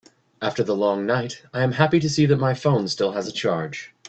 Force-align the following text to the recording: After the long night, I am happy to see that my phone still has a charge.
After 0.41 0.63
the 0.63 0.75
long 0.75 1.05
night, 1.05 1.43
I 1.53 1.61
am 1.61 1.73
happy 1.73 1.99
to 1.99 2.09
see 2.09 2.25
that 2.25 2.39
my 2.39 2.55
phone 2.55 2.87
still 2.87 3.11
has 3.11 3.27
a 3.27 3.31
charge. 3.31 3.93